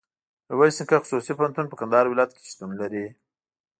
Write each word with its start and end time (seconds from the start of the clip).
ميرویس 0.47 0.75
نيکه 0.79 0.97
خصوصي 1.03 1.31
پوهنتون 1.37 1.65
په 1.69 1.75
کندهار 1.79 2.05
ولایت 2.07 2.31
کي 2.35 2.43
شتون 2.51 2.69
لري. 2.81 3.05